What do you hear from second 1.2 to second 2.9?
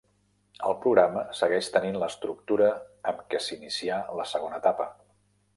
segueix tenint l'estructura